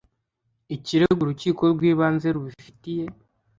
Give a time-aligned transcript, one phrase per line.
[0.75, 3.05] ikirego urukiko rw ibanze rubifitiye